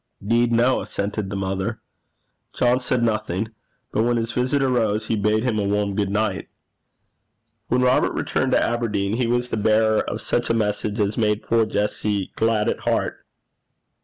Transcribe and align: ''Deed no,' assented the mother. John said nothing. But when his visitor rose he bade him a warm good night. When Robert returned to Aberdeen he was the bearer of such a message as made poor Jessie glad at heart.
''Deed 0.25 0.49
no,' 0.51 0.81
assented 0.81 1.29
the 1.29 1.35
mother. 1.35 1.79
John 2.53 2.79
said 2.79 3.03
nothing. 3.03 3.49
But 3.91 4.01
when 4.01 4.17
his 4.17 4.31
visitor 4.31 4.67
rose 4.67 5.05
he 5.09 5.15
bade 5.15 5.43
him 5.43 5.59
a 5.59 5.63
warm 5.63 5.93
good 5.95 6.09
night. 6.09 6.47
When 7.67 7.81
Robert 7.83 8.13
returned 8.13 8.53
to 8.53 8.63
Aberdeen 8.63 9.17
he 9.17 9.27
was 9.27 9.49
the 9.49 9.57
bearer 9.57 10.01
of 10.09 10.19
such 10.19 10.49
a 10.49 10.55
message 10.55 10.99
as 10.99 11.19
made 11.19 11.43
poor 11.43 11.67
Jessie 11.67 12.31
glad 12.35 12.67
at 12.67 12.79
heart. 12.79 13.23